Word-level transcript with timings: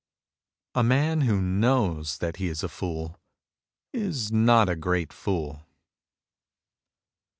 A 0.73 0.81
man 0.81 1.21
who 1.21 1.39
knows 1.43 2.17
that 2.17 2.37
he 2.37 2.47
is 2.47 2.63
a 2.63 2.67
fool 2.69 3.19
is 3.93 4.31
not 4.31 4.67
a 4.67 4.75
great 4.75 5.13
fool. 5.13 5.63